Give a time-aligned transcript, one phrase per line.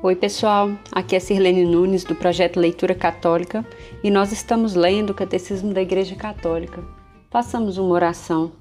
[0.00, 0.70] Oi, pessoal.
[0.92, 3.66] Aqui é Sirlene Nunes do projeto Leitura Católica
[4.00, 6.84] e nós estamos lendo o Catecismo da Igreja Católica.
[7.28, 8.52] Façamos uma oração.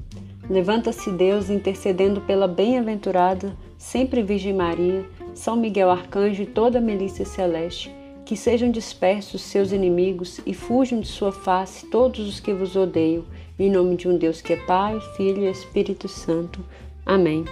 [0.49, 5.05] Levanta-se Deus intercedendo pela bem-aventurada, sempre Virgem Maria,
[5.35, 7.93] São Miguel Arcanjo e toda a milícia celeste.
[8.25, 13.23] Que sejam dispersos seus inimigos e fujam de sua face todos os que vos odeiam.
[13.59, 16.65] Em nome de um Deus que é Pai, Filho e Espírito Santo.
[17.05, 17.45] Amém.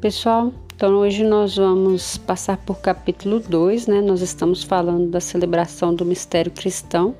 [0.00, 4.00] Pessoal, então hoje nós vamos passar por capítulo 2, né?
[4.00, 7.16] Nós estamos falando da celebração do mistério cristão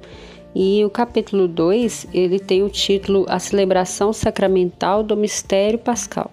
[0.54, 6.30] e o capítulo 2, ele tem o título A celebração sacramental do mistério pascal.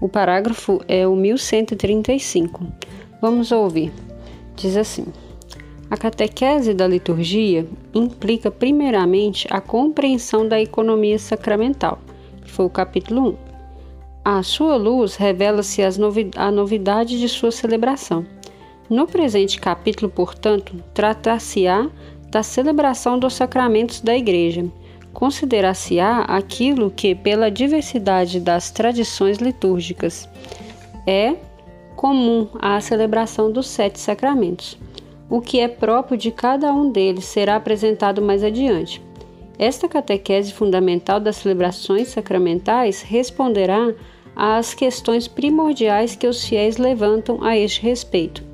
[0.00, 2.66] O parágrafo é o 1135.
[3.22, 3.92] Vamos ouvir.
[4.56, 5.06] Diz assim:
[5.88, 7.64] A catequese da liturgia
[7.94, 12.00] implica primeiramente a compreensão da economia sacramental,
[12.42, 13.45] que foi o capítulo 1
[14.28, 15.80] à sua luz revela-se
[16.34, 18.26] a novidade de sua celebração.
[18.90, 21.88] No presente capítulo, portanto, tratar-se-á
[22.28, 24.66] da celebração dos sacramentos da Igreja.
[25.12, 30.28] Considerar-se-á aquilo que, pela diversidade das tradições litúrgicas,
[31.06, 31.36] é
[31.94, 34.76] comum à celebração dos sete sacramentos.
[35.30, 39.00] O que é próprio de cada um deles será apresentado mais adiante.
[39.56, 43.94] Esta catequese fundamental das celebrações sacramentais responderá
[44.36, 48.44] às questões primordiais que os fiéis levantam a este respeito.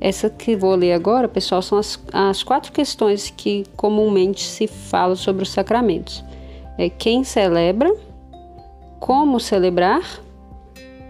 [0.00, 5.14] Essa que vou ler agora, pessoal, são as, as quatro questões que comumente se fala
[5.14, 6.24] sobre os sacramentos.
[6.76, 7.92] É quem celebra,
[9.00, 10.02] como celebrar,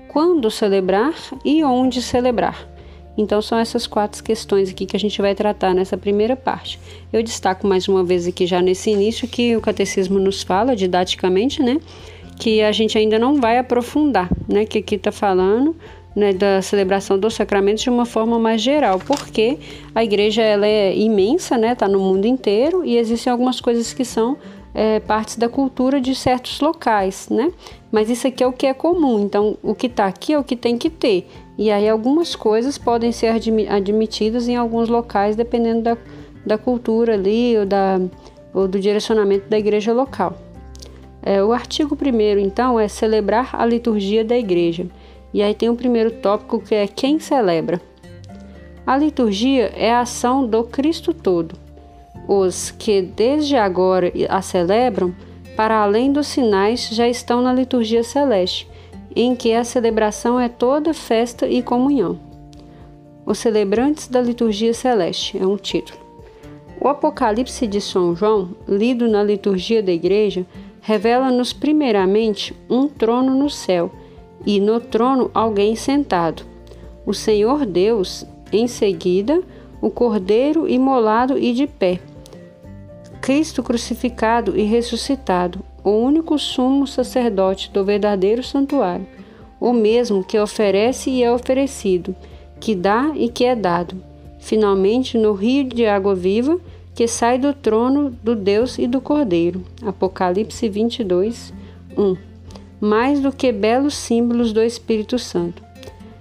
[0.09, 2.69] quando celebrar e onde celebrar.
[3.17, 6.79] Então são essas quatro questões aqui que a gente vai tratar nessa primeira parte.
[7.13, 11.61] Eu destaco mais uma vez aqui já nesse início que o catecismo nos fala didaticamente,
[11.61, 11.81] né?
[12.39, 14.65] Que a gente ainda não vai aprofundar, né?
[14.65, 15.75] Que aqui está falando
[16.15, 19.59] né, da celebração dos sacramentos de uma forma mais geral, porque
[19.95, 21.73] a igreja ela é imensa, né?
[21.73, 24.37] Está no mundo inteiro e existem algumas coisas que são
[24.75, 27.53] é, partes da cultura de certos locais, né?
[27.91, 30.45] Mas isso aqui é o que é comum, então o que está aqui é o
[30.45, 31.29] que tem que ter.
[31.57, 33.33] E aí algumas coisas podem ser
[33.69, 35.99] admitidas em alguns locais, dependendo da,
[36.47, 38.01] da cultura ali ou, da,
[38.55, 40.37] ou do direcionamento da igreja local.
[41.29, 44.87] É, o artigo primeiro, então, é celebrar a liturgia da igreja.
[45.31, 47.83] E aí tem o primeiro tópico que é quem celebra.
[48.87, 51.55] A liturgia é a ação do Cristo todo.
[52.27, 55.15] Os que desde agora a celebram,
[55.55, 58.67] para além dos sinais, já estão na liturgia celeste,
[59.15, 62.19] em que a celebração é toda festa e comunhão.
[63.27, 65.99] Os celebrantes da liturgia celeste é um título.
[66.81, 70.47] O Apocalipse de São João, lido na liturgia da igreja,
[70.89, 73.93] revela-nos primeiramente um trono no céu
[74.47, 76.45] e no trono alguém sentado.
[77.05, 79.43] O Senhor Deus, em seguida,
[79.83, 82.01] o Cordeiro imolado e de pé.
[83.21, 89.07] Cristo crucificado e ressuscitado, o único sumo sacerdote do verdadeiro santuário,
[89.61, 92.17] o mesmo que oferece e é oferecido,
[92.59, 94.03] que dá e que é dado.
[94.39, 96.59] Finalmente, no rio de água viva,
[96.99, 99.63] que sai do trono do Deus e do Cordeiro.
[99.87, 101.55] Apocalipse 22,
[101.97, 102.17] 1.
[102.81, 105.63] Mais do que belos símbolos do Espírito Santo.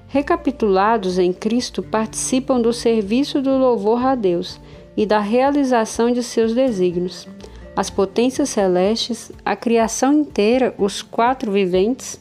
[0.07, 4.59] Recapitulados em Cristo, participam do serviço do louvor a Deus
[4.95, 7.27] e da realização de seus desígnios.
[7.75, 12.19] As potências celestes, a criação inteira, os quatro viventes,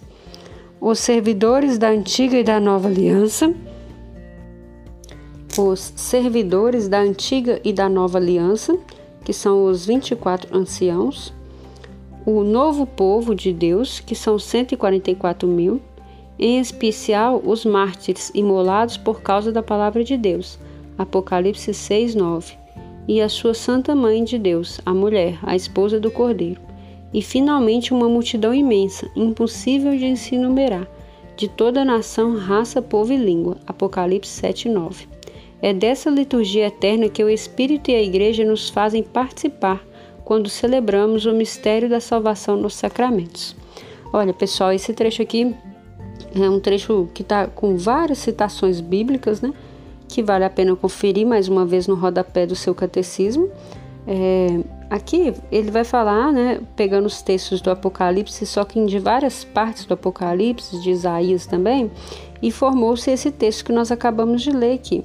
[0.81, 3.55] os servidores da antiga e da nova aliança,
[5.59, 8.78] os servidores da antiga e da nova aliança,
[9.25, 11.33] que são os 24 anciãos,
[12.25, 15.81] o novo povo de Deus, que são 144 mil,
[16.39, 20.59] em especial os mártires imolados por causa da palavra de Deus,
[20.99, 22.55] Apocalipse 6, 9,
[23.09, 26.61] e a sua santa mãe de Deus, a mulher, a esposa do cordeiro,
[27.15, 30.87] e finalmente uma multidão imensa, impossível de se enumerar,
[31.37, 35.16] de toda nação, raça, povo e língua, Apocalipse 7, 9.
[35.66, 39.84] É dessa liturgia eterna que o Espírito e a Igreja nos fazem participar
[40.24, 43.57] quando celebramos o mistério da salvação nos sacramentos.
[44.13, 45.57] Olha, pessoal, esse trecho aqui
[46.36, 49.53] é um trecho que está com várias citações bíblicas, né?
[50.09, 53.51] Que vale a pena conferir mais uma vez no rodapé do seu catecismo.
[54.07, 59.42] É, aqui ele vai falar, né, pegando os textos do Apocalipse, só que de várias
[59.42, 61.91] partes do Apocalipse, de Isaías também,
[62.41, 65.04] e formou-se esse texto que nós acabamos de ler aqui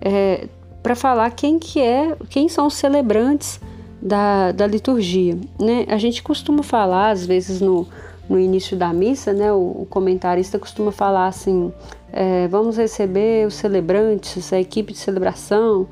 [0.00, 0.48] é,
[0.82, 3.60] para falar quem que é, quem são os celebrantes
[4.00, 5.36] da, da liturgia.
[5.58, 5.84] Né?
[5.88, 7.86] A gente costuma falar, às vezes, no,
[8.28, 11.72] no início da missa, né, o, o comentarista costuma falar assim:
[12.12, 15.88] é, vamos receber os celebrantes, a equipe de celebração.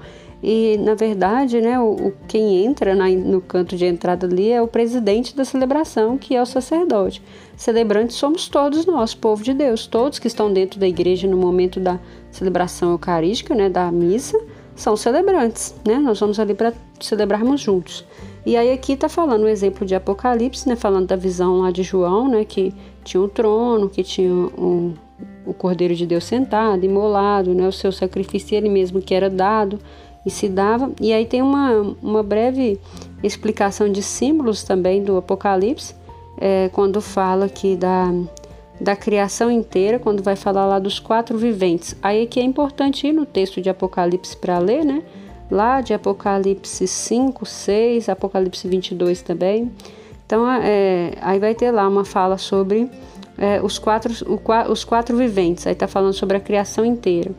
[0.47, 4.61] E na verdade, né, o, o quem entra na, no canto de entrada ali é
[4.61, 7.23] o presidente da celebração, que é o sacerdote.
[7.57, 11.81] Celebrantes somos todos nós, povo de Deus, todos que estão dentro da igreja no momento
[11.81, 11.99] da
[12.35, 14.39] celebração eucarística, né, da missa,
[14.75, 15.99] são celebrantes, né?
[15.99, 18.05] Nós vamos ali para celebrarmos juntos.
[18.45, 20.75] E aí aqui está falando o exemplo de Apocalipse, né?
[20.75, 22.45] Falando da visão lá de João, né?
[22.45, 24.95] Que tinha um trono, que tinha um,
[25.47, 27.69] o Cordeiro de Deus sentado, imolado, né?
[27.69, 29.79] O seu sacrifício ele mesmo que era dado
[30.27, 30.91] e se dava.
[31.01, 32.81] E aí tem uma, uma breve
[33.23, 35.95] explicação de símbolos também do Apocalipse,
[36.39, 38.13] é, quando fala aqui da,
[38.81, 41.97] da criação inteira, quando vai falar lá dos quatro viventes.
[42.03, 45.03] Aí que é importante ir no texto de Apocalipse para ler, né?
[45.51, 49.71] lá de Apocalipse 5, 6, Apocalipse 22 também.
[50.27, 52.91] Então, é, aí vai ter lá uma fala sobre
[53.37, 54.41] é, os, quatro, o,
[54.71, 57.33] os quatro viventes, aí está falando sobre a criação inteira.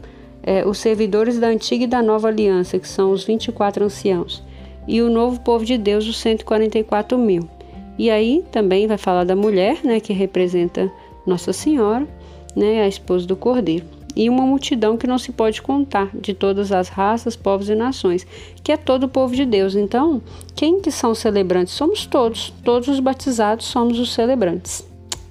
[0.43, 4.43] É, os servidores da antiga e da nova aliança, que são os 24 anciãos,
[4.87, 7.49] e o novo povo de Deus, os 144 mil.
[7.97, 10.91] E aí também vai falar da mulher, né, que representa
[11.25, 12.07] Nossa Senhora,
[12.55, 13.85] né, a esposa do Cordeiro
[14.15, 18.25] e uma multidão que não se pode contar, de todas as raças, povos e nações,
[18.63, 19.75] que é todo o povo de Deus.
[19.75, 20.21] Então,
[20.55, 21.73] quem que são os celebrantes?
[21.73, 24.87] Somos todos, todos os batizados somos os celebrantes,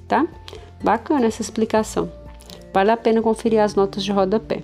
[0.06, 0.26] tá?
[0.82, 2.12] Bacana essa explicação.
[2.75, 4.62] Vale a pena conferir as notas de rodapé.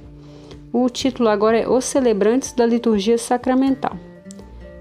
[0.73, 3.97] O título agora é Os Celebrantes da Liturgia Sacramental.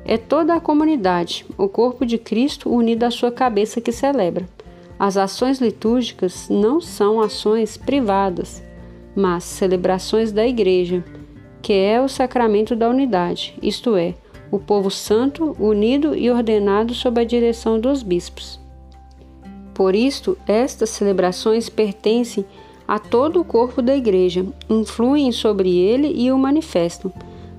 [0.04, 4.48] É toda a comunidade, o corpo de Cristo unido à sua cabeça que celebra.
[5.00, 8.62] As ações litúrgicas não são ações privadas,
[9.16, 11.02] mas celebrações da Igreja,
[11.62, 14.14] que é o sacramento da unidade, isto é,
[14.52, 18.60] o povo santo, unido e ordenado sob a direção dos bispos.
[19.74, 22.44] Por isto, estas celebrações pertencem
[22.86, 27.14] a todo o corpo da Igreja, influem sobre ele e o manifestam,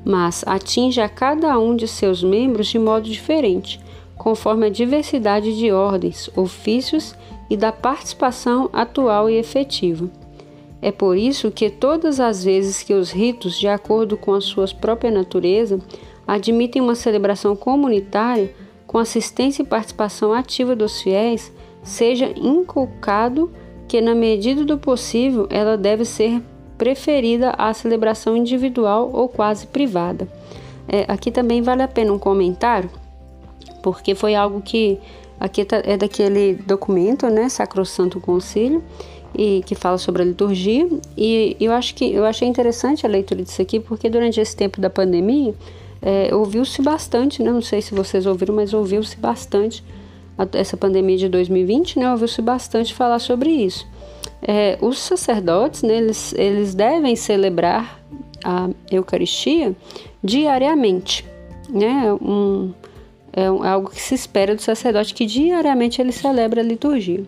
[0.05, 3.81] mas atinge a cada um de seus membros de modo diferente,
[4.21, 7.15] conforme a diversidade de ordens, ofícios
[7.49, 10.11] e da participação atual e efetiva.
[10.83, 14.67] É por isso que todas as vezes que os ritos, de acordo com a sua
[14.79, 15.81] própria natureza,
[16.27, 18.55] admitem uma celebração comunitária
[18.87, 21.51] com assistência e participação ativa dos fiéis,
[21.83, 23.51] seja inculcado
[23.89, 26.43] que, na medida do possível, ela deve ser
[26.77, 30.29] preferida à celebração individual ou quase privada.
[30.87, 32.91] É, aqui também vale a pena um comentário,
[33.83, 34.99] porque foi algo que
[35.39, 38.83] aqui tá, é daquele documento, né, Sacrosanto Concílio,
[39.35, 40.89] e que fala sobre a liturgia.
[41.17, 44.81] E eu acho que eu achei interessante a leitura disso aqui, porque durante esse tempo
[44.81, 45.55] da pandemia
[46.03, 47.51] é, ouviu-se bastante, né?
[47.51, 49.83] não sei se vocês ouviram, mas ouviu-se bastante
[50.53, 52.11] essa pandemia de 2020, né?
[52.11, 53.87] Ouviu-se bastante falar sobre isso.
[54.41, 58.01] É, os sacerdotes, né, eles, eles devem celebrar
[58.43, 59.77] a Eucaristia
[60.25, 61.27] diariamente,
[61.69, 62.13] né?
[62.15, 62.73] Um,
[63.33, 67.25] é algo que se espera do sacerdote que diariamente ele celebra a liturgia.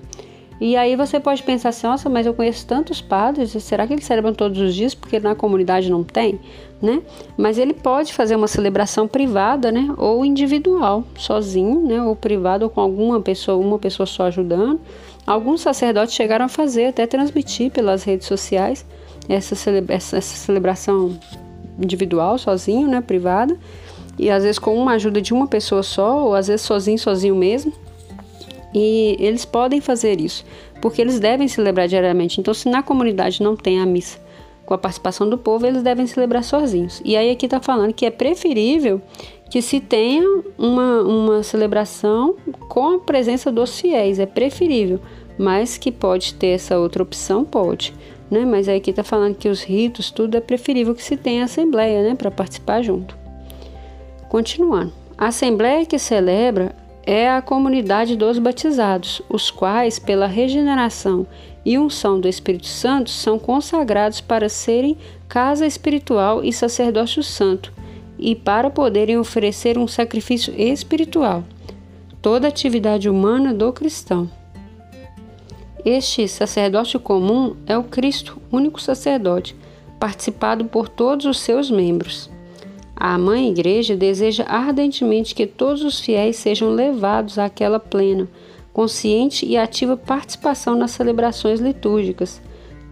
[0.60, 4.04] E aí você pode pensar assim, nossa, mas eu conheço tantos padres, será que eles
[4.04, 6.38] celebram todos os dias porque na comunidade não tem,
[6.81, 7.02] né?
[7.37, 12.70] Mas ele pode fazer uma celebração privada, né, ou individual, sozinho, né, ou privado ou
[12.70, 14.81] com alguma pessoa, uma pessoa só ajudando.
[15.26, 18.87] Alguns sacerdotes chegaram a fazer, até transmitir pelas redes sociais
[19.28, 19.56] essa,
[19.88, 21.18] essa celebração
[21.76, 23.59] individual, sozinho, né, privada,
[24.19, 27.35] e às vezes com uma ajuda de uma pessoa só, ou às vezes sozinho, sozinho
[27.35, 27.73] mesmo.
[28.75, 30.45] E eles podem fazer isso,
[30.81, 32.40] porque eles devem celebrar diariamente.
[32.40, 34.19] Então, se na comunidade não tem a missa
[34.64, 37.02] com a participação do povo, eles devem celebrar sozinhos.
[37.04, 39.00] E aí aqui está falando que é preferível
[39.50, 40.26] que se tenha
[40.57, 42.37] uma, uma celebração
[42.69, 44.99] com a presença dos fiéis, é preferível.
[45.37, 47.92] Mas que pode ter essa outra opção, pode.
[48.31, 48.47] Né?
[48.47, 52.02] Mas aí aqui está falando que os ritos, tudo é preferível que se tenha assembleia,
[52.02, 52.14] né?
[52.14, 53.22] Para participar junto.
[54.33, 54.95] Continuando.
[55.19, 56.75] A assembleia que celebra
[57.05, 61.27] é a comunidade dos batizados, os quais, pela regeneração
[61.67, 64.97] e unção do Espírito Santo, são consagrados para serem
[65.29, 67.75] casa espiritual e sacerdócio santo,
[68.19, 71.45] e para poderem oferecer um sacrifício espiritual.
[72.23, 74.31] Toda atividade humana do cristão.
[75.85, 79.55] Este sacerdócio comum é o Cristo, único sacerdote,
[80.01, 82.32] participado por todos os seus membros.
[83.04, 88.28] A Mãe Igreja deseja ardentemente que todos os fiéis sejam levados àquela plena,
[88.73, 92.40] consciente e ativa participação nas celebrações litúrgicas,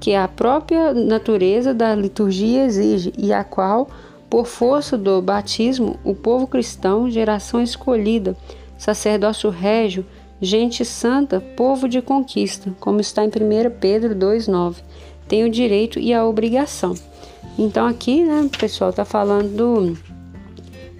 [0.01, 3.89] que a própria natureza da liturgia exige e a qual,
[4.29, 8.37] por força do batismo, o povo cristão, geração escolhida,
[8.77, 10.05] sacerdócio régio,
[10.41, 13.31] gente santa, povo de conquista, como está em 1
[13.79, 14.79] Pedro 2,9.
[15.29, 16.97] Tem o direito e a obrigação.
[17.59, 19.99] Então aqui, né, o pessoal está falando do,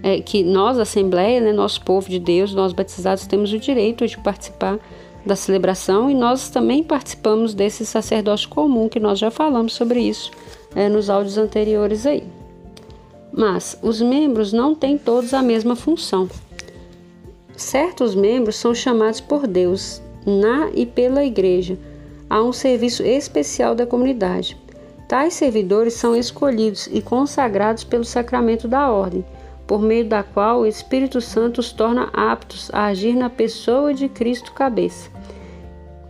[0.03, 4.19] é, que nós, Assembleia, né, nosso povo de Deus, nós batizados, temos o direito de
[4.19, 4.79] participar
[5.25, 10.31] da celebração e nós também participamos desse sacerdócio comum, que nós já falamos sobre isso
[10.75, 12.25] é, nos áudios anteriores aí.
[13.33, 16.29] Mas os membros não têm todos a mesma função.
[17.57, 21.79] Certos membros são chamados por Deus na e pela igreja
[22.29, 24.57] a um serviço especial da comunidade.
[25.11, 29.25] Tais servidores são escolhidos e consagrados pelo sacramento da ordem,
[29.67, 34.09] por meio da qual o Espírito Santo os torna aptos a agir na pessoa de
[34.09, 35.11] Cristo cabeça,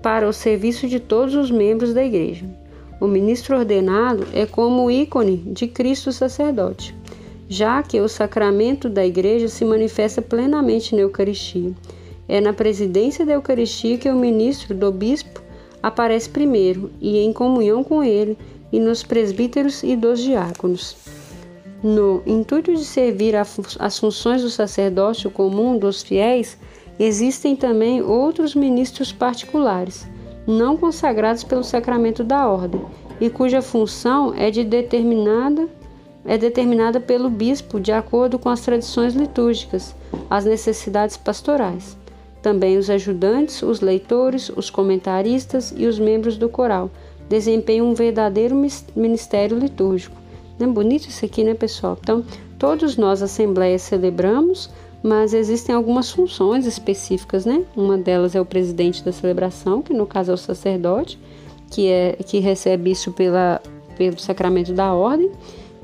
[0.02, 2.44] para o serviço de todos os membros da igreja.
[3.00, 6.94] O ministro ordenado é como o ícone de Cristo sacerdote
[7.48, 11.72] já que o sacramento da Igreja se manifesta plenamente na Eucaristia.
[12.28, 15.42] É na presidência da Eucaristia que o ministro do bispo
[15.82, 18.36] aparece primeiro e em comunhão com ele,
[18.72, 20.96] e nos presbíteros e dos diáconos.
[21.82, 26.58] No intuito de servir as funções do sacerdócio comum dos fiéis,
[26.98, 30.06] existem também outros ministros particulares,
[30.46, 32.80] não consagrados pelo sacramento da ordem,
[33.20, 35.68] e cuja função é de determinada
[36.24, 39.94] é determinada pelo bispo de acordo com as tradições litúrgicas,
[40.28, 41.96] as necessidades pastorais.
[42.42, 46.90] Também os ajudantes, os leitores, os comentaristas e os membros do coral
[47.28, 48.56] desempenham um verdadeiro
[48.96, 50.16] ministério litúrgico.
[50.58, 51.96] Não é bonito isso aqui, né, pessoal?
[52.00, 52.24] Então,
[52.58, 54.68] todos nós, Assembleia, celebramos,
[55.02, 57.64] mas existem algumas funções específicas, né?
[57.76, 61.18] Uma delas é o presidente da celebração, que no caso é o sacerdote,
[61.70, 63.62] que, é, que recebe isso pela,
[63.96, 65.30] pelo sacramento da ordem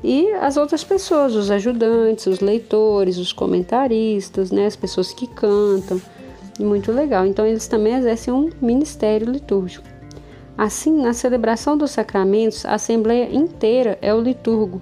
[0.03, 5.99] e as outras pessoas, os ajudantes, os leitores, os comentaristas, né, as pessoas que cantam.
[6.59, 7.25] Muito legal.
[7.25, 9.87] Então eles também exercem um ministério litúrgico.
[10.57, 14.81] Assim, na celebração dos sacramentos, a assembleia inteira é o liturgo,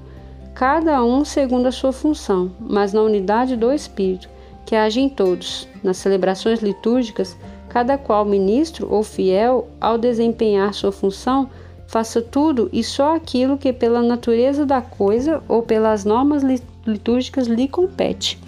[0.54, 4.30] cada um segundo a sua função, mas na unidade do Espírito,
[4.66, 5.68] que age em todos.
[5.84, 7.36] Nas celebrações litúrgicas,
[7.68, 11.50] cada qual ministro ou fiel, ao desempenhar sua função,
[11.88, 16.42] faça tudo e só aquilo que pela natureza da coisa ou pelas normas
[16.88, 18.40] litúrgicas lhe compete.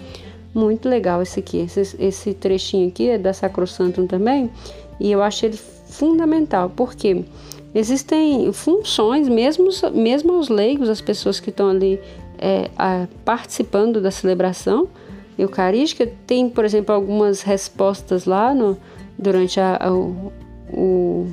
[0.54, 4.50] Muito legal esse aqui, esse, esse trechinho aqui é da Sacrosantum também,
[4.98, 7.24] e eu acho ele fundamental, porque
[7.74, 12.00] existem funções, mesmo, mesmo os leigos, as pessoas que estão ali
[12.38, 14.88] é, a, participando da celebração
[15.38, 18.76] eucarística, tem, por exemplo, algumas respostas lá no,
[19.18, 21.28] durante a, a, o,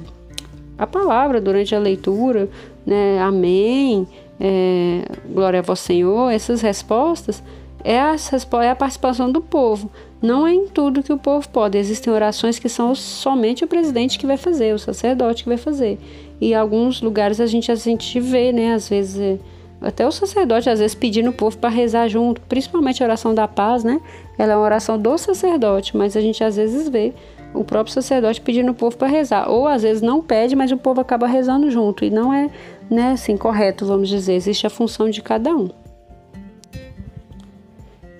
[0.77, 2.50] a palavra durante a leitura,
[2.86, 3.19] né?
[3.19, 4.07] Amém,
[4.39, 7.41] é, glória a vosso Senhor, essas respostas
[7.86, 8.15] é a,
[8.63, 9.92] é a participação do povo.
[10.20, 11.77] Não é em tudo que o povo pode.
[11.77, 16.00] Existem orações que são somente o presidente que vai fazer, o sacerdote que vai fazer.
[16.42, 18.74] E em alguns lugares a gente, a gente vê, né?
[18.74, 19.38] Às vezes, é,
[19.80, 23.48] até o sacerdote, às vezes, pedindo o povo para rezar junto, principalmente a oração da
[23.48, 24.01] paz, né?
[24.36, 27.13] Ela é uma oração do sacerdote, mas a gente às vezes vê
[27.54, 29.48] o próprio sacerdote pedindo o povo para rezar.
[29.48, 32.04] Ou às vezes não pede, mas o povo acaba rezando junto.
[32.04, 32.50] E não é
[32.89, 34.34] né, assim, correto, vamos dizer.
[34.34, 35.70] Existe a função de cada um.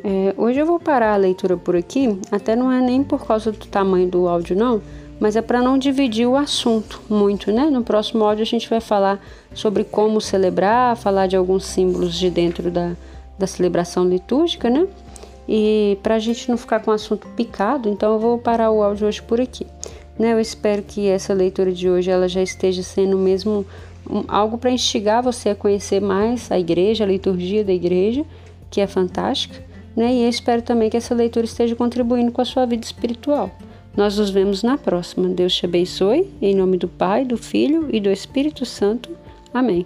[0.08, 3.52] É, hoje eu vou parar a leitura por aqui, até não é nem por causa
[3.52, 4.80] do tamanho do áudio, não,
[5.20, 7.72] mas é para não dividir o assunto muito, né?
[7.72, 9.20] No próximo áudio a gente vai falar
[9.52, 12.92] sobre como celebrar, falar de alguns símbolos de dentro da,
[13.36, 14.88] da celebração litúrgica, né?
[15.50, 18.84] E para a gente não ficar com o assunto picado, então eu vou parar o
[18.84, 19.66] áudio hoje por aqui.
[20.20, 20.34] Né?
[20.34, 23.66] Eu espero que essa leitura de hoje ela já esteja sendo mesmo
[24.08, 28.24] um, algo para instigar você a conhecer mais a igreja, a liturgia da igreja,
[28.70, 29.65] que é fantástica.
[29.96, 30.14] Né?
[30.14, 33.50] E espero também que essa leitura esteja contribuindo com a sua vida espiritual.
[33.96, 35.30] Nós nos vemos na próxima.
[35.30, 36.30] Deus te abençoe.
[36.42, 39.10] Em nome do Pai, do Filho e do Espírito Santo.
[39.54, 39.86] Amém.